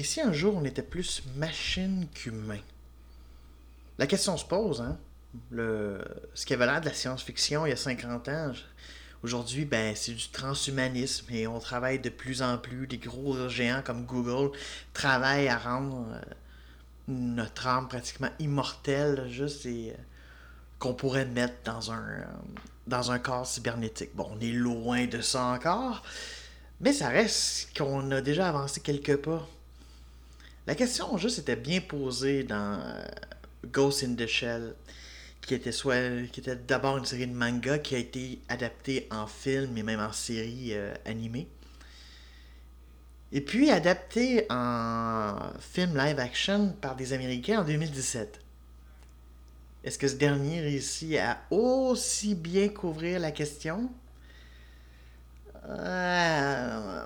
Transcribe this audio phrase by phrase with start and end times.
[0.00, 2.62] Et si un jour on était plus machine qu'humain?
[3.98, 4.96] La question se pose, hein?
[5.52, 8.52] Ce qui avait l'air de la science-fiction il y a 50 ans,
[9.22, 12.86] aujourd'hui, ben, c'est du transhumanisme et on travaille de plus en plus.
[12.86, 14.56] Des gros géants comme Google
[14.94, 16.20] travaillent à rendre euh,
[17.06, 20.02] notre âme pratiquement immortelle, juste et euh,
[20.78, 22.24] qu'on pourrait mettre dans un, euh,
[22.86, 24.12] dans un corps cybernétique.
[24.14, 26.02] Bon, on est loin de ça encore,
[26.80, 29.46] mais ça reste qu'on a déjà avancé quelques pas.
[30.70, 33.02] La question juste était bien posée dans euh,
[33.72, 34.76] Ghost in the Shell,
[35.40, 39.26] qui était soit qui était d'abord une série de manga qui a été adaptée en
[39.26, 41.48] film et même en série euh, animée.
[43.32, 48.40] Et puis adaptée en film live action par des Américains en 2017.
[49.82, 53.90] Est-ce que ce dernier réussit à aussi bien couvrir la question?
[55.68, 57.04] Euh,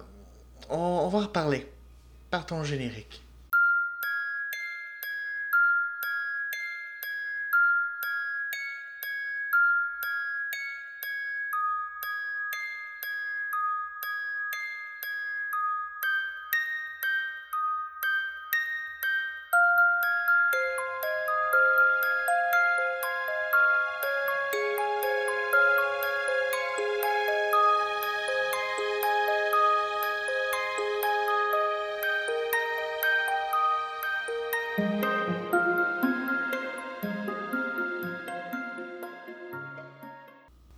[0.68, 1.66] on, on va en reparler.
[2.30, 3.23] Partons au générique.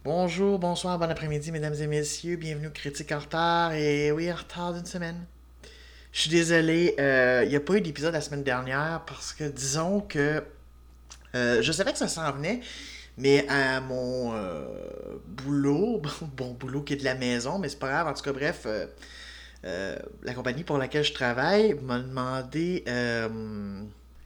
[0.07, 2.37] Bonjour, bonsoir, bon après-midi, mesdames et messieurs.
[2.37, 3.73] Bienvenue Critique en retard.
[3.73, 5.27] Et oui, en retard d'une semaine.
[6.13, 9.43] Je suis désolé, euh, il n'y a pas eu d'épisode la semaine dernière parce que
[9.43, 10.45] disons que
[11.35, 12.61] euh, je savais que ça s'en venait,
[13.19, 16.01] mais à mon euh, boulot,
[16.37, 18.65] bon boulot qui est de la maison, mais c'est pas grave, en tout cas, bref,
[19.65, 22.85] la compagnie pour laquelle je travaille m'a demandé.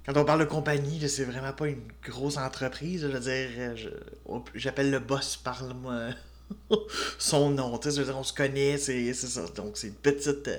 [0.07, 3.03] Quand on parle de compagnie, c'est vraiment pas une grosse entreprise.
[3.03, 6.77] Je veux dire, euh, j'appelle le boss par le-
[7.19, 7.77] son nom.
[7.79, 9.43] Tu sais, on se connaît, c'est ça.
[9.55, 10.59] Donc, c'est une petite euh,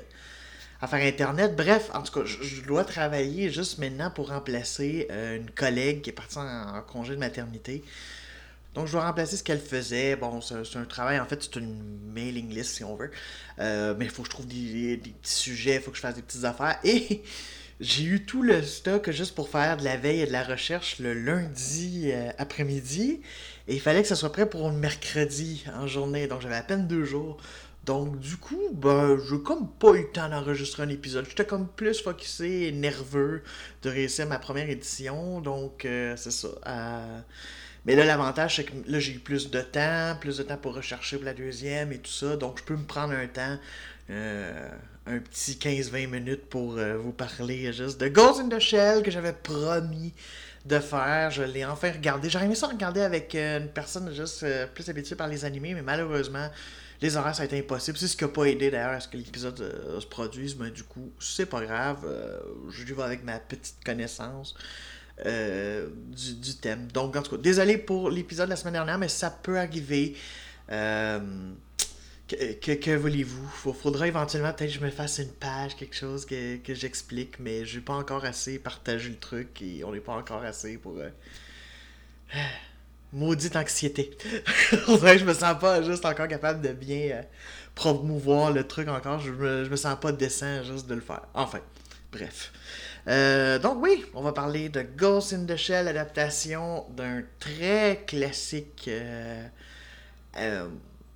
[0.79, 1.55] affaire Internet.
[1.55, 6.11] Bref, en tout cas, je, dois travailler juste maintenant pour remplacer euh, une collègue qui
[6.11, 7.83] est partie en, congé de maternité.
[8.75, 10.15] Donc, je dois remplacer ce qu'elle faisait.
[10.15, 13.11] Bon, c'est un travail, en fait, c'est une mailing list, si on veut.
[13.57, 16.21] Mais il faut que je trouve des petits sujets, il faut que je fasse des
[16.21, 16.79] petites affaires.
[16.83, 17.21] Et
[17.81, 20.99] j'ai eu tout le stock juste pour faire de la veille et de la recherche
[20.99, 23.21] le lundi euh, après-midi.
[23.67, 26.27] Et il fallait que ça soit prêt pour le mercredi en journée.
[26.27, 27.37] Donc, j'avais à peine deux jours.
[27.85, 31.25] Donc, du coup, ben, j'ai comme pas eu le temps d'enregistrer un épisode.
[31.27, 33.41] J'étais comme plus focusé et nerveux
[33.81, 35.41] de réussir ma première édition.
[35.41, 36.49] Donc, euh, c'est ça.
[36.67, 37.19] Euh,
[37.85, 40.75] mais là, l'avantage, c'est que là, j'ai eu plus de temps, plus de temps pour
[40.75, 42.35] rechercher pour la deuxième et tout ça.
[42.37, 43.57] Donc, je peux me prendre un temps,
[44.11, 44.69] euh,
[45.05, 49.09] un petit 15-20 minutes pour euh, vous parler juste de Ghost in the Shell que
[49.09, 50.13] j'avais promis
[50.65, 51.31] de faire.
[51.31, 52.29] Je l'ai enfin regardé.
[52.29, 55.81] J'aurais aimé ça regarder avec euh, une personne juste plus habituée par les animés, mais
[55.81, 56.49] malheureusement,
[57.01, 57.97] les horaires, ça a été impossible.
[57.97, 59.57] C'est ce qui n'a pas aidé d'ailleurs à ce que l'épisode
[59.99, 62.05] se produise, mais du coup, c'est pas grave.
[62.69, 64.55] je vais avec ma petite connaissance
[65.25, 66.87] du, thème.
[66.93, 70.15] Donc, en tout cas, désolé pour l'épisode de la semaine dernière, mais ça peut arriver.
[72.35, 73.47] Que, voulez-vous?
[73.73, 77.65] Faudra éventuellement peut-être que je me fasse une page, quelque chose que, que j'explique, mais
[77.65, 80.97] j'ai pas encore assez partagé le truc et on n'est pas encore assez pour.
[80.97, 81.09] euh,
[83.13, 84.17] Maudite anxiété.
[84.71, 87.21] Je me sens pas juste encore capable de bien euh,
[87.75, 89.19] promouvoir le truc encore.
[89.19, 91.23] Je me, je me sens pas décent juste de le faire.
[91.33, 91.59] Enfin,
[92.13, 92.53] bref.
[93.09, 98.89] Euh, donc oui, on va parler de Ghost in the Shell, adaptation d'un très classique...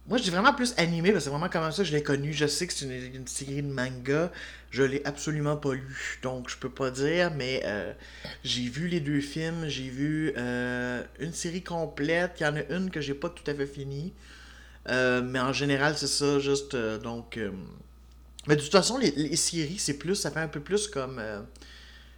[0.07, 2.03] moi, je dis vraiment plus animé, parce que c'est vraiment comme ça que je l'ai
[2.03, 2.31] connu.
[2.31, 4.31] Je sais que c'est une, série de manga.
[4.69, 7.91] Je l'ai absolument pas lu, donc je peux pas dire, mais euh,
[8.43, 9.67] j'ai vu les deux films.
[9.67, 12.33] J'ai vu euh, une série complète.
[12.39, 14.13] Il y en a une que j'ai pas tout à fait finie.
[14.89, 16.75] Euh, mais en général, c'est ça, juste.
[16.75, 17.39] donc.
[18.47, 20.13] Mais de toute façon, les, les séries, c'est plus.
[20.13, 21.19] Ça fait un peu plus comme.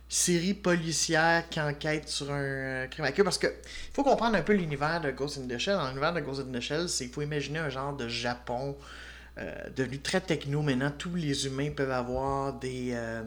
[0.09, 3.24] Série policière qui enquête sur un euh, crime à queue.
[3.24, 3.48] Parce que
[3.94, 5.75] faut comprendre un peu l'univers de Ghost in the Shell.
[5.75, 8.77] Dans l'univers de Ghost in the Shell, c'est il faut imaginer un genre de Japon
[9.38, 10.62] euh, devenu très techno.
[10.62, 13.24] Maintenant, tous les humains peuvent avoir des, euh,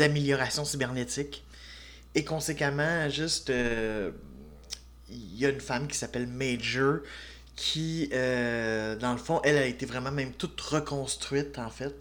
[0.00, 1.44] améliorations cybernétiques.
[2.14, 6.98] Et conséquemment, juste, il y a une femme qui s'appelle Major
[7.56, 11.94] qui, dans le fond, elle a été vraiment même toute reconstruite, en fait.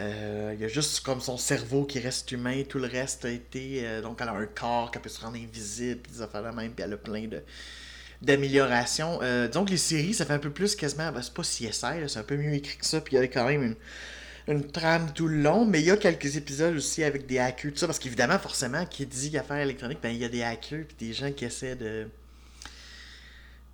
[0.00, 3.30] Euh, Il y a juste comme son cerveau qui reste humain, tout le reste a
[3.30, 3.82] été.
[3.86, 6.50] euh, donc, elle a un corps, qu'elle peut se rendre invisible, puis des affaires de
[6.56, 7.42] même, puis elle a plein de
[8.22, 9.20] d'améliorations.
[9.22, 11.12] Euh, donc, les séries, ça fait un peu plus quasiment.
[11.12, 13.28] ben, c'est pas CSI, c'est un peu mieux écrit que ça, puis il y a
[13.28, 13.76] quand même une,
[14.48, 17.72] une trame tout le long, mais il y a quelques épisodes aussi avec des hackers,
[17.72, 20.84] tout ça, parce qu'évidemment, forcément, qui dit affaires électroniques, ben, il y a des hackers,
[20.86, 22.08] puis des gens qui essaient de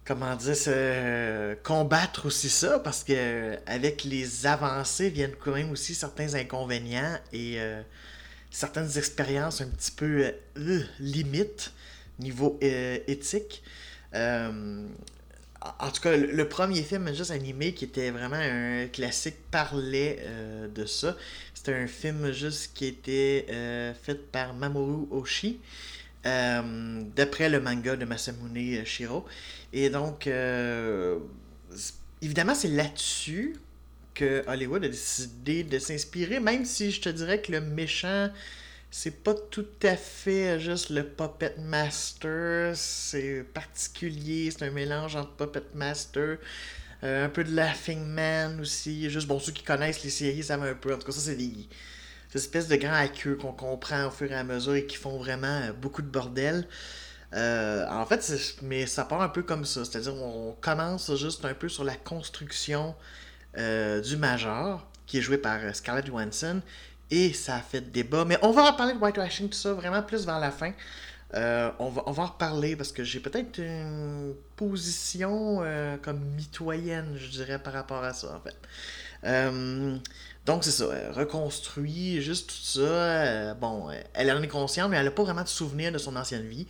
[0.06, 5.94] comment dire, se combattre aussi ça, parce que avec les avancées viennent quand même aussi
[5.94, 7.82] certains inconvénients et euh,
[8.50, 11.72] certaines expériences un petit peu euh, limites
[12.20, 13.62] niveau euh, éthique.
[14.14, 20.24] en tout cas, le, premier film juste animé qui était vraiment un classique parlait
[20.74, 21.16] de ça.
[21.52, 23.46] C'était un film juste qui était
[24.02, 25.58] fait par Mamoru Oshii.
[27.14, 29.24] D'après le manga de Masamune Shiro.
[29.72, 31.18] Et donc, euh,
[32.22, 33.56] évidemment, c'est là-dessus
[34.14, 38.30] que Hollywood a décidé de s'inspirer, même si je te dirais que le méchant,
[38.90, 45.32] c'est pas tout à fait juste le Puppet Master, c'est particulier, c'est un mélange entre
[45.32, 46.38] Puppet Master,
[47.04, 50.64] euh, un peu de Laughing Man aussi, juste, bon, ceux qui connaissent les séries savent
[50.64, 51.52] un peu, en tout cas, ça, c'est des,
[52.36, 55.46] espèces de grands accus qu'on comprend au fur et à mesure et qui font vraiment
[55.46, 56.66] euh, beaucoup de bordel.
[57.34, 59.84] Euh, en fait, mais ça part un peu comme ça.
[59.84, 62.94] C'est-à-dire, on commence juste un peu sur la construction
[63.58, 66.60] euh, du Major, qui est joué par Scarlett Johansson,
[67.10, 68.24] et ça a fait débat.
[68.24, 70.72] Mais on va en parler de whitewashing, tout ça, vraiment plus vers la fin.
[71.34, 75.62] on, va, on va en reparler parce que j'ai peut-être une position
[76.02, 78.56] comme mitoyenne, je dirais, par rapport à ça, en fait.
[80.44, 83.54] Donc, c'est ça, reconstruit, juste tout ça.
[83.54, 86.46] bon, elle en est consciente, mais elle n'a pas vraiment de souvenir de son ancienne
[86.46, 86.66] vie.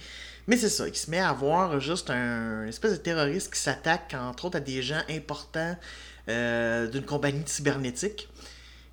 [0.46, 4.14] Mais c'est ça, il se met à voir juste un espèce de terroriste qui s'attaque,
[4.14, 5.76] entre autres, à des gens importants
[6.28, 8.28] euh, d'une compagnie cybernétique.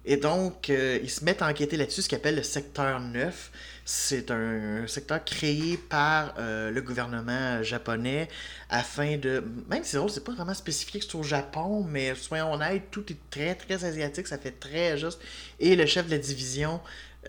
[0.05, 3.51] Et donc, euh, il se met à enquêter là-dessus, ce qu'il appelle le secteur 9.
[3.85, 8.29] C'est un, secteur créé par euh, le gouvernement japonais
[8.69, 9.43] afin de.
[9.69, 13.17] Même si c'est pas vraiment spécifié que c'est au Japon, mais soyons honnêtes, tout est
[13.29, 15.19] très très asiatique, ça fait très juste.
[15.59, 16.79] Et le chef de la division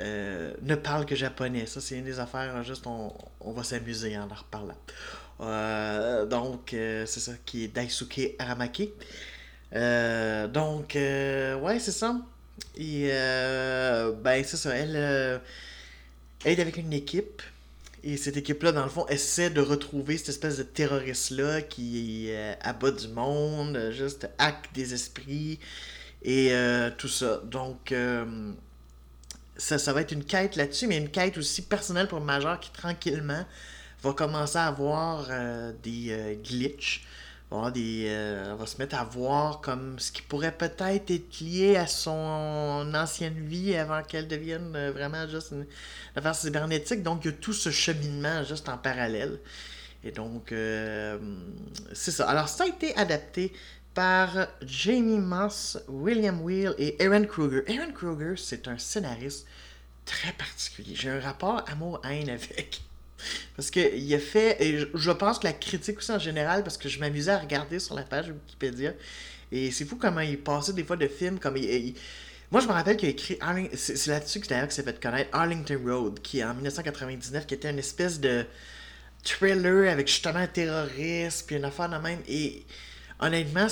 [0.00, 1.66] euh, ne parle que japonais.
[1.66, 4.76] Ça, c'est une des affaires, juste on, on va s'amuser en en reparlant.
[5.40, 8.92] Euh, donc, euh, c'est ça, qui est Daisuke Aramaki.
[9.72, 12.16] donc, ouais, c'est ça.
[12.76, 15.40] Et, ben, c'est ça, elle,
[16.44, 17.42] est avec une équipe.
[18.02, 22.30] Et cette équipe-là, dans le fond, essaie de retrouver cette espèce de terroriste-là qui
[22.60, 25.58] abat du monde, juste hack des esprits
[26.22, 26.52] et
[26.98, 27.40] tout ça.
[27.46, 27.94] Donc,
[29.56, 32.70] ça, ça va être une quête là-dessus, mais une quête aussi personnelle pour Major qui
[32.70, 33.44] tranquillement
[34.02, 37.06] va commencer à avoir euh, des euh, glitches.
[37.76, 42.92] Euh, va se mettre à voir comme ce qui pourrait peut-être être lié à son
[42.94, 45.66] ancienne vie avant qu'elle devienne vraiment juste une
[46.16, 47.02] affaire cybernétique.
[47.02, 49.38] Donc il y a tout ce cheminement juste en parallèle.
[50.02, 50.52] Et donc,
[51.94, 52.28] c'est ça.
[52.28, 53.54] Alors, ça a été adapté
[53.94, 57.62] par Jamie Moss, William Wheel et Aaron Kruger.
[57.68, 59.46] Aaron Kruger, c'est un scénariste
[60.04, 60.94] très particulier.
[60.94, 62.82] J'ai un rapport amour-haine avec.
[63.56, 66.88] Parce qu'il a fait, et je pense que la critique aussi en général, parce que
[66.88, 68.92] je m'amusais à regarder sur la page Wikipédia,
[69.52, 71.56] et c'est fou comment il passait des fois de films comme
[72.50, 73.38] moi, je me rappelle qu'il a écrit.
[73.74, 77.70] C'est là-dessus que d'ailleurs que s'est fait connaître Arlington Road, qui en 1999, qui était
[77.70, 78.44] une espèce de
[79.24, 82.20] thriller avec justement un terroriste, puis une affaire de même.
[82.28, 82.64] Et
[83.18, 83.66] honnêtement,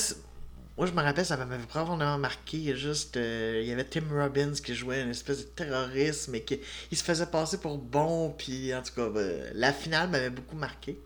[0.77, 2.57] moi je me rappelle, ça m'avait profondément marqué.
[2.57, 5.51] Il y, a juste, euh, il y avait Tim Robbins qui jouait une espèce de
[5.51, 6.61] terroriste, mais qui
[6.91, 8.35] il se faisait passer pour bon.
[8.37, 10.99] Puis en tout cas, ben, la finale m'avait beaucoup marqué.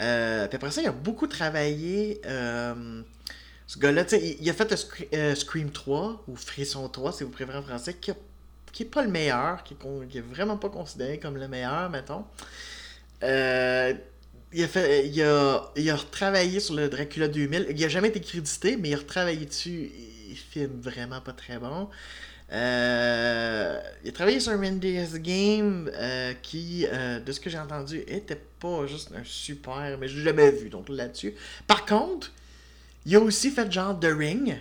[0.00, 2.20] Euh, puis après ça, il a beaucoup travaillé.
[2.26, 3.02] Euh,
[3.66, 4.74] ce gars-là, il, il, a fait
[5.36, 8.12] Scream 3, ou Frisson 3, si vous préférez en français, qui,
[8.72, 9.76] qui est pas le meilleur, qui,
[10.10, 12.24] qui est vraiment pas considéré comme le meilleur, mettons.
[13.22, 13.94] Euh,
[14.52, 17.68] il a, fait, retravaillé sur le Dracula 2000.
[17.70, 19.90] Il a jamais été crédité, mais il a retravaillé dessus.
[20.28, 21.88] Il filme vraiment pas très bon.
[22.52, 28.02] Euh, il a travaillé sur Mendes Game euh, qui, euh, de ce que j'ai entendu,
[28.06, 31.34] était pas juste un super, mais je l'ai jamais vu, donc là-dessus.
[31.66, 32.30] Par contre,
[33.06, 34.58] il a aussi fait genre The Ring,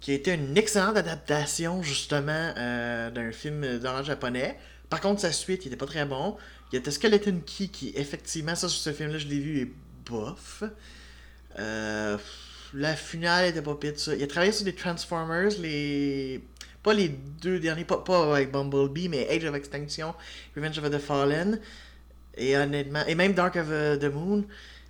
[0.00, 4.56] qui a été une excellente adaptation justement d'un film d'horreur japonais.
[4.88, 6.36] Par contre, sa suite, il était pas très bon.
[6.70, 9.60] Il y a The Skeleton Key qui, effectivement, ça sur ce film-là, je l'ai vu,
[9.60, 9.68] est
[10.08, 10.64] bof.
[11.58, 12.18] Euh,
[12.74, 14.14] la finale était pas pire ça.
[14.14, 16.42] Il a travaillé sur des Transformers, les.
[16.82, 20.14] Pas les deux derniers, pas, pas avec Bumblebee, mais Age of Extinction,
[20.54, 21.60] Revenge of the Fallen.
[22.36, 23.04] Et honnêtement.
[23.06, 24.44] Et même Dark of uh, the Moon.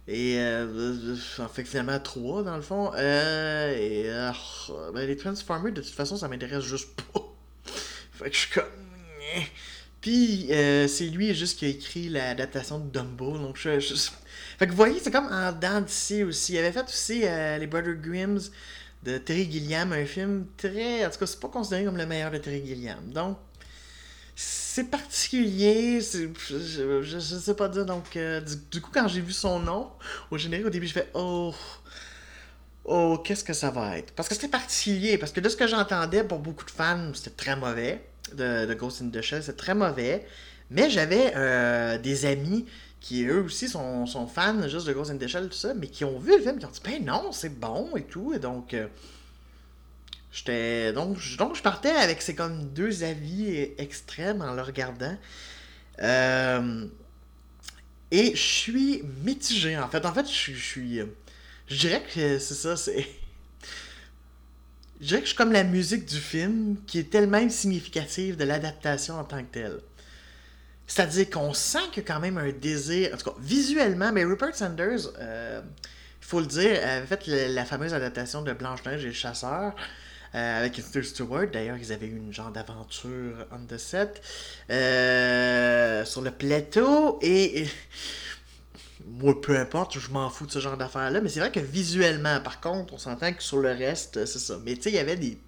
[0.07, 2.93] Et euh, en fait finalement trois dans le fond.
[2.95, 4.33] Euh, et euh,
[4.93, 7.21] ben, les Transformers, de toute façon, ça m'intéresse juste pas.
[8.13, 8.65] fait que je suis comme.
[10.01, 13.37] Puis euh, c'est lui juste qui a écrit l'adaptation de Dumbo.
[13.39, 13.79] Donc je,
[14.59, 16.53] Fait que vous voyez, c'est comme en dents d'ici aussi.
[16.53, 18.41] Il avait fait aussi euh, les Brother Grimms
[19.03, 21.05] de Terry Gilliam, un film très.
[21.05, 23.11] En tout cas, c'est pas considéré comme le meilleur de Terry Gilliam.
[23.11, 23.39] Donc,
[24.35, 26.29] c'est particulier, je,
[27.03, 27.85] je, sais pas dire.
[27.85, 28.41] Donc, euh,
[28.71, 29.91] du, coup, quand j'ai vu son nom
[30.31, 31.53] au générique, au début, je fais Oh,
[32.85, 34.13] oh, qu'est-ce que ça va être?
[34.13, 37.31] Parce que c'était particulier, parce que de ce que j'entendais, pour beaucoup de fans, c'était
[37.31, 38.01] très mauvais.
[38.35, 40.27] De, Ghost in the Shell, c'est très mauvais.
[40.71, 42.67] Mais j'avais euh, des amis
[43.01, 46.05] qui eux aussi sont, fans juste de Ghost in the Shell, tout ça, mais qui
[46.05, 48.33] ont vu le film, qui ont dit Ben non, c'est bon et tout.
[48.35, 48.75] Et donc.
[48.75, 48.87] Euh,
[50.31, 50.93] J'étais.
[50.93, 55.17] Donc, donc, je partais avec ces comme deux avis extrêmes en le regardant.
[56.01, 56.87] Euh,
[58.11, 60.05] et je suis mitigé, en fait.
[60.05, 61.01] En fait, je, suis.
[61.69, 63.07] Je dirais que c'est ça, c'est.
[65.01, 68.45] Je dirais que je suis comme la musique du film qui est tellement significative de
[68.45, 69.79] l'adaptation en tant que telle.
[70.87, 74.25] C'est-à-dire qu'on sent qu'il y a quand même un désir, en tout cas visuellement, mais
[74.25, 75.61] Rupert Sanders, euh,
[76.21, 79.75] il faut le dire, avait fait la fameuse adaptation de Blanche-Neige et le Chasseur.
[80.35, 81.03] Euh, avec Mr.
[81.03, 81.47] Stewart.
[81.51, 84.21] D'ailleurs, ils avaient eu une genre d'aventure on the set
[84.71, 87.19] euh, sur le plateau.
[87.23, 87.67] Et,
[89.07, 91.21] moi, peu importe, je m'en fous de ce genre d'affaires-là.
[91.21, 94.59] Mais c'est vrai que visuellement, par contre, on s'entend que sur le reste, c'est ça.
[94.65, 95.39] Mais tu sais, il y avait des,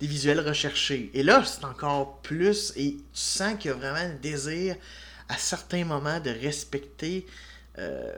[0.00, 1.10] des visuels recherchés.
[1.14, 2.72] Et là, c'est encore plus.
[2.76, 4.76] Et tu sens qu'il y a vraiment un désir
[5.28, 7.26] à certains moments de respecter.
[7.78, 8.12] Euh,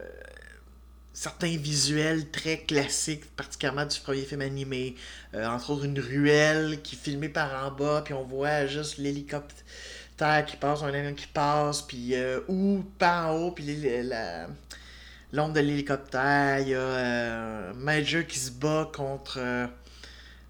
[1.13, 4.97] certains visuels très classiques, particulièrement du premier film animé.
[5.35, 8.97] Euh, entre autres, une ruelle qui est filmée par en bas, puis on voit juste
[8.99, 9.63] l'hélicoptère
[10.47, 13.65] qui passe, un avion qui passe, puis euh, ou par en haut, puis
[15.33, 16.61] l'ombre de l'hélicoptère.
[16.61, 19.39] Il y a euh, Major qui se bat contre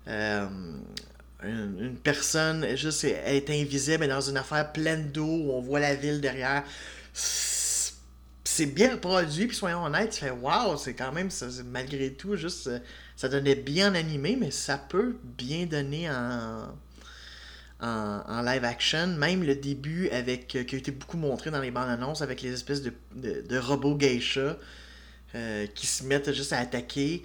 [0.07, 5.95] une, personne, juste, elle est invisible, dans une affaire pleine d'eau où on voit la
[5.95, 6.65] ville derrière
[8.53, 12.37] c'est bien produit, puis soyons honnêtes, tu fais waouh, c'est quand même, ça, malgré tout,
[12.37, 12.79] juste, euh,
[13.17, 16.69] ça donnait bien animé, mais ça peut bien donner en,
[17.83, 19.09] en, live action.
[19.09, 22.43] Même le début, avec euh, qui a été beaucoup montré dans les bandes annonces, avec
[22.43, 24.57] les espèces de, de, robots geisha
[25.35, 27.23] euh, qui se mettent juste à attaquer.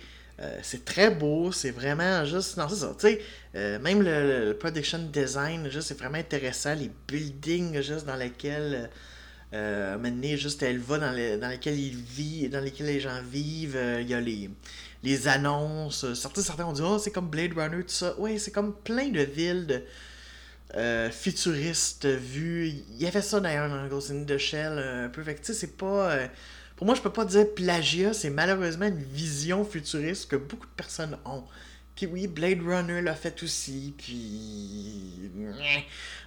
[0.61, 2.57] c'est très beau, c'est vraiment juste.
[2.57, 3.79] Non, c'est ça, tu sais.
[3.79, 6.75] même le, production design, juste, c'est vraiment intéressant.
[6.75, 8.89] Les buildings, juste, dans lesquels
[9.53, 13.77] euh, juste elle va dans, les, dans lesquelles il vit, dans lesquelles les gens vivent.
[13.77, 14.49] Euh, il y a les,
[15.03, 16.13] les annonces.
[16.13, 18.15] Certains, certains ont dit Oh, c'est comme Blade Runner, tout ça.
[18.17, 19.83] Oui, c'est comme plein de villes
[20.75, 22.67] euh, futuristes vues.
[22.67, 25.23] Il y avait ça d'ailleurs dans Ghost in the Shell un peu.
[25.23, 26.11] Fait que tu sais, c'est pas.
[26.11, 26.27] Euh,
[26.75, 30.71] pour moi, je peux pas dire plagiat, c'est malheureusement une vision futuriste que beaucoup de
[30.75, 31.43] personnes ont.
[31.95, 33.95] Puis oui, Blade Runner l'a fait aussi.
[33.97, 35.31] Puis.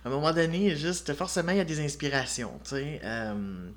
[0.05, 2.59] À un moment donné, juste, forcément, il y a des inspirations.
[2.65, 3.01] Tu sais.
[3.05, 3.71] Euh,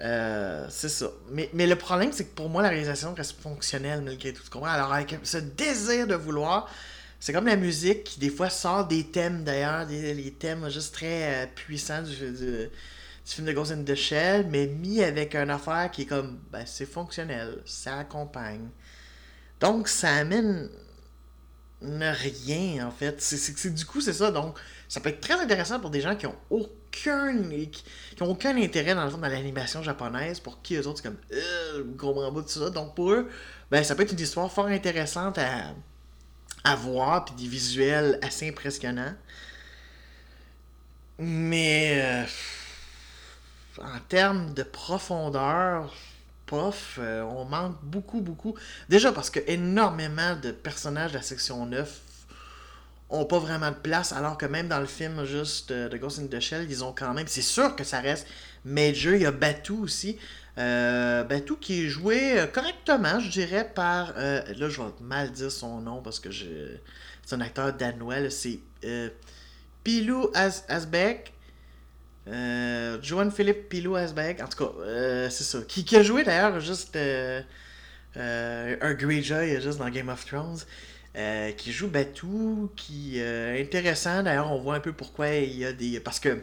[0.00, 1.10] euh, c'est ça.
[1.30, 4.42] Mais, mais le problème, c'est que pour moi, la réalisation reste fonctionnelle malgré tout.
[4.64, 6.70] Alors, avec ce désir de vouloir,
[7.20, 10.94] c'est comme la musique qui, des fois, sort des thèmes d'ailleurs, des les thèmes juste
[10.94, 12.70] très euh, puissants du, du,
[13.24, 16.86] film de Ghost in Shell, mais mis avec une affaire qui est comme, ben, c'est
[16.86, 18.68] fonctionnel, ça accompagne.
[19.60, 20.70] Donc, ça amène
[21.82, 23.20] rien, en fait.
[23.20, 24.30] C'est, du coup, c'est ça.
[24.30, 24.56] Donc,
[24.88, 28.94] ça peut être très intéressant pour des gens qui ont aucun qui, ont aucun intérêt
[28.94, 32.40] dans le fond dans l'animation japonaise pour qui eux autres c'est comme euh, comprends pas
[32.40, 33.28] tout ça donc pour eux
[33.70, 35.74] ben ça peut être une histoire fort intéressante à,
[36.64, 39.14] à voir puis des visuels assez impressionnants
[41.18, 42.24] mais euh,
[43.82, 45.92] en termes de profondeur
[46.46, 48.54] pof, euh, on manque beaucoup, beaucoup.
[48.88, 52.00] Déjà parce que énormément de personnages de la section 9
[53.10, 56.26] ont pas vraiment de place, alors que même dans le film juste de, Ghost in
[56.26, 57.26] the Shell, ils ont quand même.
[57.26, 58.26] C'est sûr que ça reste
[58.64, 60.18] Major, il y a Batou aussi.
[60.58, 64.14] Euh, Batou qui est joué euh, correctement, je dirais, par.
[64.16, 68.30] là, je vais mal dire son nom parce que c'est un acteur danois.
[68.30, 68.60] C'est
[69.84, 71.32] Pilou Asbeck.
[72.30, 75.60] Euh, Joan Philippe Pilou Asbeck, en tout cas, euh, c'est ça.
[75.66, 77.40] Qui, a joué d'ailleurs juste euh,
[78.16, 80.58] un Greyjoy juste dans Game of Thrones.
[81.56, 84.22] qui joue Batou, qui est intéressant.
[84.22, 86.00] D'ailleurs, on voit un peu pourquoi il y a des.
[86.00, 86.38] Parce que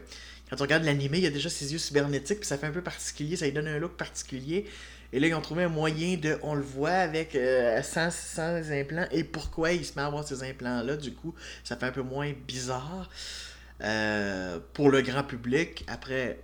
[0.50, 2.72] quand on regarde l'animé, il y a déjà ses yeux cybernétiques, puis ça fait un
[2.72, 4.66] peu particulier, ça lui donne un look particulier.
[5.14, 6.38] Et là, ils ont trouvé un moyen de.
[6.42, 7.38] On le voit avec
[7.84, 9.08] sans, sans implants.
[9.12, 11.34] Et pourquoi il se met à avoir ces implants-là, du coup,
[11.64, 13.10] ça fait un peu moins bizarre.
[13.82, 15.84] Euh, pour le grand public.
[15.88, 16.40] Après,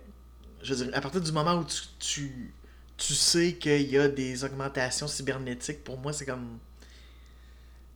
[0.62, 1.64] je veux dire, à partir du moment où
[1.98, 2.52] tu,
[2.98, 6.58] tu, sais qu'il y a des augmentations cybernétiques, pour moi, c'est comme.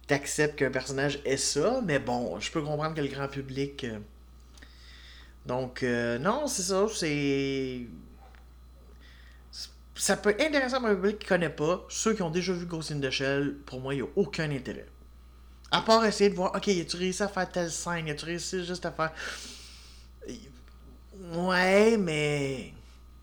[0.06, 3.84] T'acceptes qu'un personnage est ça, mais bon, je peux comprendre que le grand public.
[3.84, 3.98] Euh,
[5.46, 7.86] donc, euh, non, c'est ça, c'est.
[9.94, 11.84] ça peut être intéressant pour un public qui connaît pas.
[11.88, 14.50] Ceux qui ont déjà vu Ghost in the Shell, pour moi, il n'y a aucun
[14.50, 14.86] intérêt.
[15.70, 18.08] À part essayer de voir, ok, as-tu réussi à faire telle scène?
[18.08, 19.12] As-tu réussi juste à faire.
[21.32, 22.72] Ouais, mais.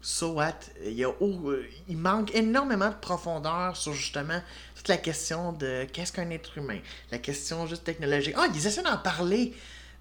[0.02, 0.60] So what?
[0.86, 4.42] Il, manque énormément de profondeur sur justement
[4.76, 8.36] toute la question de qu'est-ce qu'un être humain, la question juste technologique.
[8.38, 9.54] Ah, ils essaient d'en parler,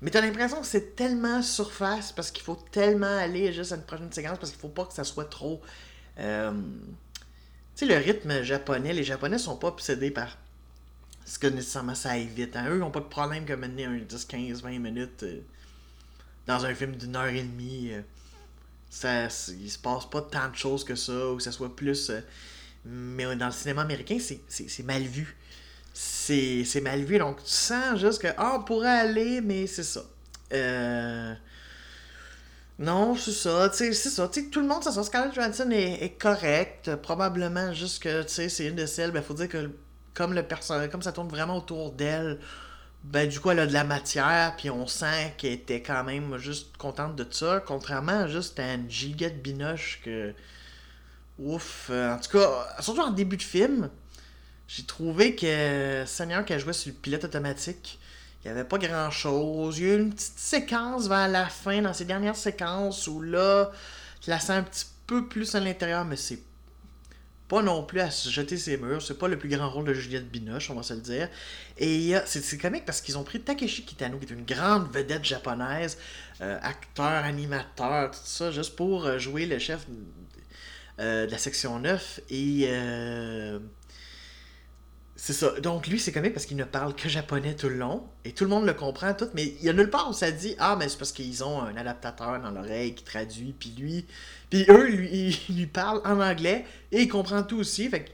[0.03, 3.85] mais t'as l'impression que c'est tellement surface parce qu'il faut tellement aller juste à une
[3.85, 5.63] prochaine séquence parce qu'il faut pas que ça soit trop.
[6.19, 6.51] Euh,
[7.77, 10.37] tu sais, le rythme japonais, les Japonais sont pas obsédés par
[11.25, 12.57] ce que nécessairement ça aille vite.
[12.57, 12.67] Hein.
[12.69, 15.41] Eux, ils n'ont pas de problème que mener un 10, 15, 20 minutes euh,
[16.49, 17.93] dans un film d'une heure et demie.
[17.93, 18.03] Euh,
[18.91, 22.11] ça, il se passe pas tant de choses que ça, ou que ça soit plus.
[22.85, 25.37] mais dans le cinéma américain, c'est mal vu
[26.65, 27.19] c'est mal vu.
[27.19, 30.03] Donc, tu sens juste que, ah, on pourrait aller, mais c'est ça.
[30.53, 31.35] Euh...
[32.79, 34.29] Non, c'est ça, c'est ça.
[34.29, 36.97] Tu sais, tout le monde, ça, Scarlett Johansson est, est correcte.
[36.97, 39.71] Probablement juste que, tu sais, c'est une de celles, ben, faut dire que
[40.15, 42.39] comme le personnage, comme ça tourne vraiment autour d'elle,
[43.05, 46.37] ben, du coup, elle a de la matière, puis on sent qu'elle était quand même
[46.39, 50.35] juste contente de ça, contrairement à juste à une giga de binoche que.
[51.39, 51.89] Ouf.
[51.91, 53.91] Euh, en tout cas, surtout en début de film,
[54.69, 57.99] j'ai trouvé que Seigneur qui a joué sur le pilote automatique,
[58.45, 59.79] il n'y avait pas grand chose.
[59.79, 63.21] Il y a eu une petite séquence vers la fin, dans ces dernières séquences, où
[63.21, 63.71] là,
[64.21, 66.41] tu la sens un petit peu plus à l'intérieur, mais c'est
[67.53, 69.03] pas non plus à se jeter ses murs.
[69.03, 71.29] C'est pas le plus grand rôle de Juliette Binoche, on va se le dire.
[71.77, 75.99] Et c'est comique parce qu'ils ont pris Takeshi Kitano, qui est une grande vedette japonaise,
[76.41, 79.87] euh, acteur, animateur, tout ça, juste pour euh, jouer le chef
[80.99, 82.21] euh, de la section 9.
[82.31, 82.69] Et
[85.25, 85.53] c'est ça.
[85.61, 88.03] Donc lui, c'est comique parce qu'il ne parle que japonais tout le long.
[88.25, 89.29] Et tout le monde le comprend tout.
[89.35, 91.63] Mais il y a nulle part où ça dit Ah, mais c'est parce qu'ils ont
[91.63, 93.55] un adaptateur dans l'oreille qui traduit.
[93.57, 94.05] Puis lui.
[94.51, 96.65] Puis eux, lui, ils lui parlent en anglais.
[96.91, 97.89] Et il comprend tout aussi.
[97.89, 98.11] Fait que.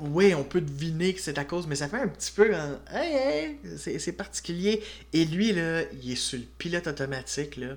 [0.00, 2.52] oui, on peut deviner que c'est à cause, mais ça fait un petit peu.
[2.92, 4.82] hey, hey, c'est particulier.
[5.14, 7.56] Et lui, là, il est sur le pilote automatique.
[7.56, 7.68] Là.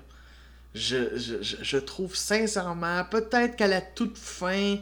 [0.73, 4.75] Je, je, je trouve sincèrement, peut-être qu'à la toute fin,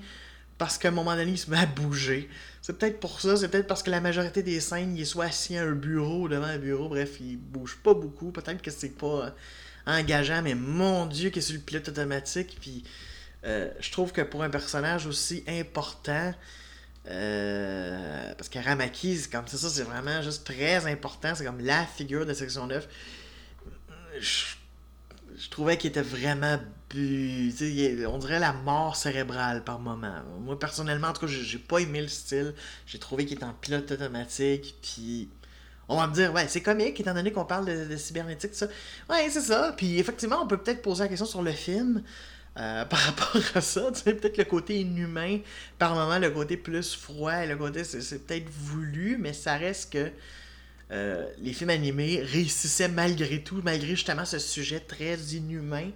[0.58, 2.32] parce qu'à un moment donné, il se met à bouger.
[2.64, 5.26] C'est peut-être pour ça, c'est peut-être parce que la majorité des scènes, il est soit
[5.26, 8.32] assis à un bureau, devant un bureau, bref, il bouge pas beaucoup.
[8.32, 9.30] Peut-être que c'est pas euh,
[9.86, 12.58] engageant, mais mon Dieu, qu'il est sur le pilote automatique.
[12.62, 12.86] Puis
[13.44, 16.34] euh, je trouve que pour un personnage aussi important,
[17.10, 21.36] euh, parce que Ramaki, c'est comme ça, c'est vraiment juste très important.
[21.36, 22.88] C'est comme la figure de section 9.
[24.22, 24.46] Je
[25.44, 26.58] je trouvais qu'il était vraiment
[26.96, 30.22] on dirait la mort cérébrale par moment.
[30.42, 32.54] Moi personnellement, en tout cas, j'ai pas aimé le style.
[32.86, 34.76] J'ai trouvé qu'il était en pilote automatique.
[34.82, 35.28] Puis
[35.88, 38.68] on va me dire, ouais, c'est comique étant donné qu'on parle de, cybernétique, ça.
[39.10, 39.74] Ouais, c'est ça.
[39.76, 42.04] Puis effectivement, on peut peut-être poser la question sur le film.
[42.58, 45.40] Euh, par rapport à ça, tu sais, peut-être le côté inhumain,
[45.80, 50.12] par moment, le côté plus froid, le côté, c'est peut-être voulu, mais ça reste que
[50.94, 55.90] euh, les films animés réussissaient malgré tout, malgré justement ce sujet très inhumain,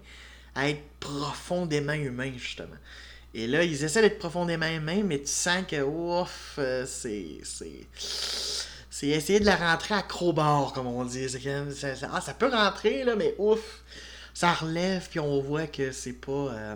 [0.56, 2.76] à être profondément humain, justement.
[3.36, 7.42] Et là, ils essaient d'être profondément humains, mais tu sens que, ouf, euh, c'est.
[8.90, 11.30] C'est essayer de la rentrer à crowbar, comme on dit.
[11.30, 13.84] Ça, ça, ah, ça peut rentrer, là, mais ouf,
[14.34, 16.32] ça relève, puis on voit que c'est pas.
[16.32, 16.76] Euh,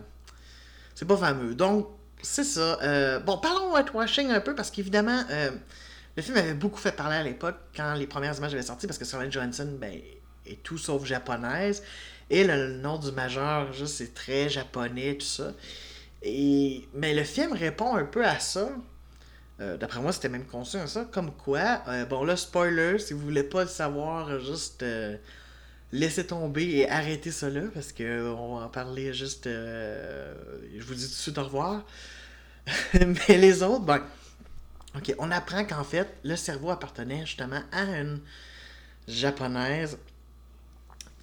[0.93, 1.55] c'est pas fameux.
[1.55, 1.87] Donc,
[2.21, 3.19] c'est ça.
[3.21, 5.23] bon, parlons whitewashing un peu, parce qu'évidemment.
[6.21, 8.99] Le film avait beaucoup fait parler à l'époque quand les premières images avaient sorti parce
[8.99, 9.99] que Scarlett Johansson ben,
[10.45, 11.81] est tout sauf japonaise.
[12.29, 15.51] Et le, nom du majeur, juste, c'est très japonais, tout ça.
[16.21, 18.69] Et, mais le film répond un peu à ça.
[19.61, 21.05] Euh, d'après moi, c'était même conçu à ça.
[21.11, 25.17] Comme quoi, euh, bon là, spoiler, si vous voulez pas le savoir, juste euh,
[25.91, 29.45] laissez tomber et arrêtez ça là, parce qu'on va en parler juste.
[29.45, 31.83] je vous dis tout de suite au revoir.
[32.93, 34.03] mais les autres, ben
[34.95, 38.19] OK, on apprend qu'en fait, le cerveau appartenait justement à une
[39.07, 39.97] japonaise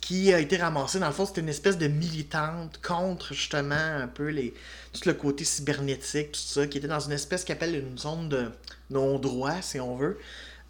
[0.01, 1.01] qui a été ramassée.
[1.01, 4.55] Dans le fond, c'était une espèce de militante contre justement un peu les
[4.93, 8.29] tout le côté cybernétique, tout ça, qui était dans une espèce qui appelle une zone
[8.29, 8.51] de
[8.91, 10.19] non-droit, si on veut.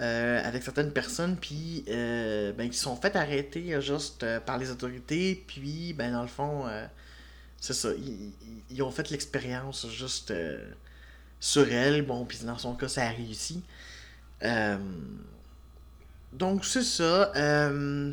[0.00, 4.70] Euh, avec certaines personnes, puis euh, ben, qui sont fait arrêter euh, juste par les
[4.70, 6.66] autorités, puis ben, dans le fond,
[7.60, 7.88] c'est ça,
[8.70, 10.32] ils, ont fait l'expérience juste
[11.40, 12.02] sur elle.
[12.02, 13.62] Bon, puis dans son cas, ça a réussi.
[14.42, 14.76] Euh,
[16.32, 17.32] donc, c'est ça.
[17.36, 18.12] Euh,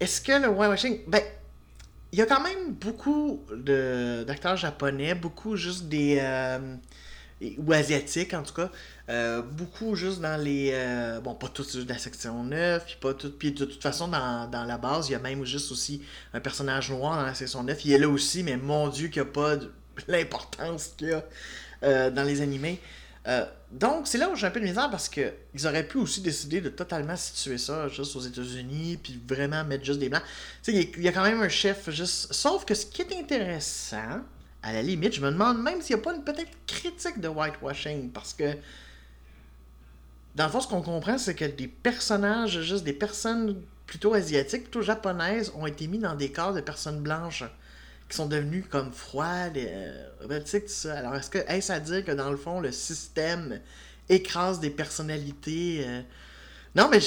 [0.00, 1.00] est-ce que le whitewashing.
[1.06, 1.22] Ben,
[2.12, 6.18] il y a quand même beaucoup d'acteurs japonais, beaucoup juste des.
[6.20, 6.76] Euh,
[7.58, 8.70] ou asiatiques en tout cas.
[9.42, 10.72] beaucoup juste dans les.
[11.24, 13.32] bon, pas tous de la section 9, puis pas tout.
[13.32, 16.02] Puis de toute façon, dans, dans, la base, il y a même juste aussi
[16.34, 17.84] un personnage noir dans la section 9.
[17.84, 19.56] Il est là aussi, mais mon dieu, qu'il n'y a pas
[20.08, 21.24] l'importance qu'il y a
[21.82, 22.80] dans les animés.
[23.70, 26.20] donc, c'est là où j'ai un peu de misère parce que ils auraient pu aussi
[26.20, 30.22] décider de totalement situer ça juste aux États-Unis, puis vraiment mettre juste des blancs.
[30.62, 32.32] Tu sais, il y, a quand même un chef juste.
[32.32, 34.20] Sauf que ce qui est intéressant,
[34.62, 37.28] à la limite, je me demande même s'il n'y a pas une peut-être critique de
[37.28, 38.56] whitewashing parce que
[40.34, 44.62] dans le fond, ce qu'on comprend, c'est que des personnages, juste des personnes plutôt asiatiques,
[44.62, 47.44] plutôt japonaises, ont été mis dans des corps de personnes blanches
[48.14, 50.98] sont devenues comme froides, euh, tout ça.
[50.98, 53.60] Alors, est-ce que est-ce à dire que dans le fond, le système
[54.08, 56.02] écrase des personnalités euh,
[56.74, 57.00] Non, mais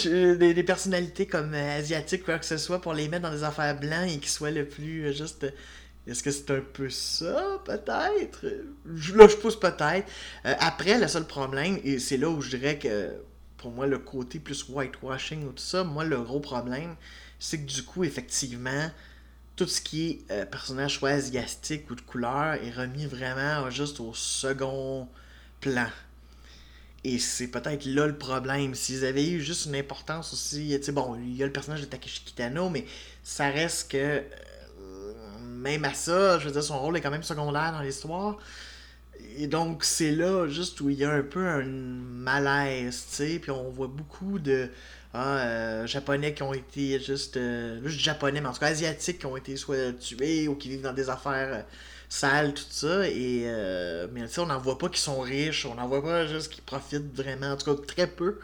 [0.54, 3.80] des, personnalités comme euh, asiatiques, quoi que ce soit, pour les mettre dans des affaires
[3.80, 5.46] blancs et qui soient le plus juste
[6.08, 8.46] est-ce que c'est un peu ça, peut-être?
[8.46, 10.08] Là, je pousse peut-être.
[10.46, 13.12] Euh, après, le seul problème, et c'est là où je dirais que
[13.58, 16.96] pour moi, le côté plus whitewashing ou tout ça, moi, le gros problème,
[17.40, 18.92] c'est que du coup, effectivement,
[19.56, 24.00] tout ce qui est euh, personnage soit asiatique ou de couleur est remis vraiment juste
[24.00, 25.08] au second
[25.62, 25.88] plan.
[27.04, 28.74] Et c'est peut-être là le problème.
[28.74, 31.86] S'ils avaient eu juste une importance aussi, tu bon, il y a le personnage de
[31.86, 32.86] Takeshi Kitano, mais
[33.24, 34.24] ça reste que
[35.66, 38.38] même à ça, je veux dire, son rôle est quand même secondaire dans l'histoire.
[39.38, 43.40] Et donc, c'est là juste où il y a un peu un malaise, tu sais.
[43.40, 44.70] Puis on voit beaucoup de
[45.16, 47.38] hein, euh, japonais qui ont été juste.
[47.38, 50.70] Euh, juste japonais, mais en tout cas asiatiques qui ont été soit tués ou qui
[50.70, 51.62] vivent dans des affaires euh,
[52.10, 53.08] sales, tout ça.
[53.08, 53.46] Et,
[54.12, 56.52] mais tu sais, on n'en voit pas qui sont riches, on n'en voit pas juste
[56.52, 58.40] qui profitent vraiment, en tout cas très peu.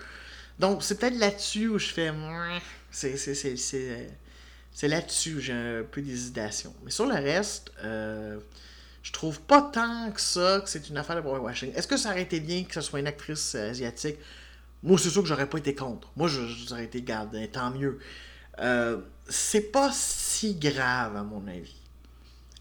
[0.59, 2.11] Donc, c'est peut-être là-dessus où je fais.
[2.91, 3.17] C'est
[4.73, 6.73] c'est là-dessus que j'ai un peu d'hésitation.
[6.83, 11.27] Mais sur le reste, je trouve pas tant que ça que c'est une affaire de
[11.27, 11.73] whitewashing.
[11.75, 14.17] Est-ce que ça aurait été bien que ce soit une actrice asiatique?
[14.83, 16.11] Moi, c'est sûr que j'aurais pas été contre.
[16.15, 17.99] Moi, j'aurais été garde, tant mieux.
[18.59, 18.97] Euh,
[19.29, 21.75] c'est pas si grave, à mon avis.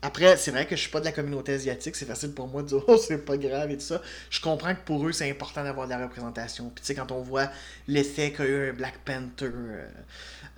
[0.03, 2.63] Après, c'est vrai que je suis pas de la communauté asiatique, c'est facile pour moi
[2.63, 4.01] de dire oh c'est pas grave et tout ça.
[4.31, 6.71] Je comprends que pour eux c'est important d'avoir de la représentation.
[6.75, 7.51] Puis tu sais quand on voit
[7.87, 9.87] l'effet qu'a eu un Black Panther euh,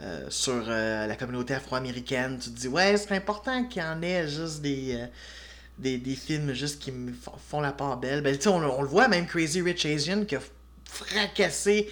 [0.01, 4.29] euh, sur la communauté afro-américaine, tu te dis ouais c'est important qu'il y en ait
[4.29, 4.97] juste des
[5.79, 7.13] des, films juste qui me
[7.49, 8.23] font la part belle.
[8.23, 10.41] Ben tu sais on, le voit même Crazy Rich Asian qui a
[10.93, 11.89] fracassé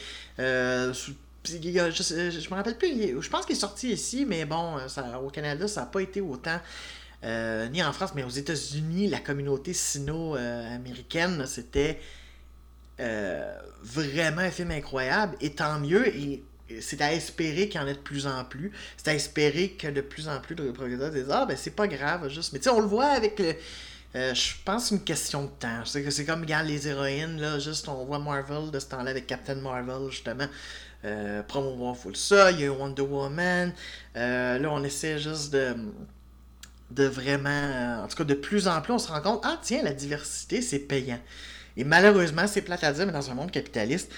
[1.45, 5.31] je, je me rappelle plus, je pense qu'il est sorti ici, mais bon, ça, au
[5.31, 6.61] Canada, ça n'a pas été autant
[7.25, 12.01] euh, ni en France, mais aux États-Unis, la communauté sino-américaine, c'était
[13.01, 16.43] euh, vraiment un film incroyable, et tant mieux, et
[16.81, 18.71] c'est à espérer qu'il y en ait de plus en plus.
[18.97, 21.89] C'est à espérer que de plus en plus de reproducteurs disent Ah, ben c'est pas
[21.89, 22.53] grave, juste.
[22.53, 23.55] Mais tu sais, on le voit avec le.
[24.17, 25.85] Euh, je pense une question de temps.
[25.85, 29.11] Sais que c'est comme, regarde, les héroïnes, là, juste, on voit Marvel de ce temps-là
[29.11, 30.47] avec Captain Marvel, justement.
[31.05, 33.73] Euh, promouvoir full ça, il y a Wonder Woman.
[34.15, 35.75] là, on essaie juste de
[36.91, 37.49] de vraiment.
[37.51, 39.93] Euh, en tout cas, de plus en plus, on se rend compte, ah tiens, la
[39.93, 41.21] diversité, c'est payant.
[41.77, 44.11] Et malheureusement, c'est plate à dire, mais dans un monde capitaliste,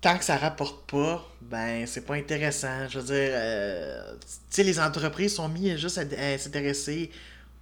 [0.00, 2.88] tant que ça rapporte pas, ben, c'est pas intéressant.
[2.88, 7.10] Je veux dire, euh, tu sais, les entreprises sont mises juste à, s'intéresser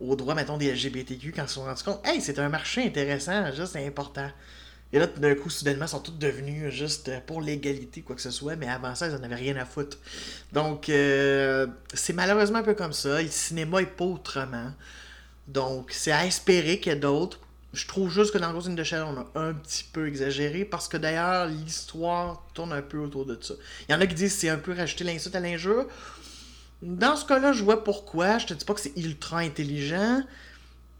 [0.00, 2.84] aux droits, mettons, des LGBTQ quand ils se sont rendus compte, hey, c'est un marché
[2.84, 4.30] intéressant, juste important.
[4.92, 8.30] Et là, d'un coup, soudainement, ils sont tous devenus juste pour l'égalité, quoi que ce
[8.30, 9.98] soit, mais avant ça, ils n'en avaient rien à foutre.
[10.52, 13.20] Donc, euh, c'est malheureusement un peu comme ça.
[13.20, 14.72] le cinéma est pas autrement.
[15.46, 17.38] Donc, c'est à espérer qu'il y ait d'autres.
[17.74, 20.64] Je trouve juste que dans Ghost in the Shell, on a un petit peu exagéré,
[20.64, 23.54] parce que d'ailleurs, l'histoire tourne un peu autour de ça.
[23.88, 25.86] Il y en a qui disent que c'est un peu rajouter l'insulte à l'injure.
[26.82, 28.38] Dans ce cas-là, je vois pourquoi.
[28.38, 30.22] Je te dis pas que c'est ultra intelligent.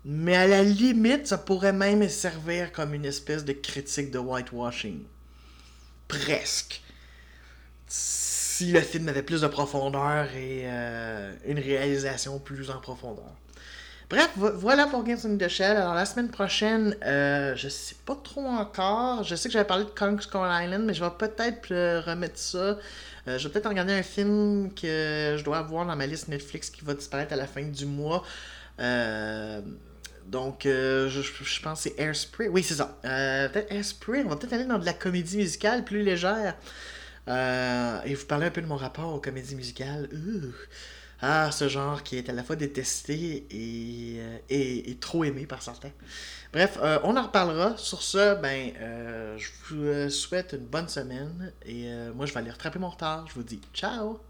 [0.05, 5.03] Mais à la limite, ça pourrait même servir comme une espèce de critique de whitewashing.
[6.07, 6.83] Presque.
[7.87, 13.33] Si le film avait plus de profondeur et euh, une réalisation plus en profondeur.
[14.11, 15.77] Bref, voilà pour Games in the Shell.
[15.77, 19.23] Alors la semaine prochaine, euh, je sais pas trop encore.
[19.23, 22.38] Je sais que j'avais parlé de Kong Skull Island, mais je vais peut-être euh, remettre
[22.38, 22.79] ça.
[23.27, 26.85] je vais peut-être regarder un film que je dois avoir dans ma liste Netflix qui
[26.85, 28.25] va disparaître à la fin du mois.
[28.81, 29.61] Euh,
[30.29, 32.49] donc, euh, je, pense que c'est Airspray.
[32.49, 32.99] Oui, c'est ça.
[33.05, 34.23] Euh, peut-être Airspray.
[34.25, 36.55] On va peut-être aller dans de la comédie musicale plus légère.
[37.29, 40.09] Euh, et vous parler un peu de mon rapport aux comédies musicales.
[41.20, 45.90] Ah, ce genre qui est à la fois détesté et, et, trop aimé par certains.
[46.52, 47.76] Bref, on en reparlera.
[47.76, 48.72] Sur ce, ben,
[49.37, 51.52] je vous souhaite une bonne semaine.
[51.66, 53.26] Et moi, je vais aller rattraper mon retard.
[53.26, 54.20] Je vous dis ciao!